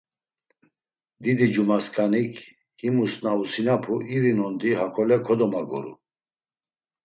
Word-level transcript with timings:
Didicumasǩanik 1.23 2.33
himus 2.79 3.13
na 3.23 3.31
usinapu 3.41 3.93
iri 4.15 4.31
nondi 4.37 4.69
hakole 4.79 5.17
kodomaguru. 5.25 5.93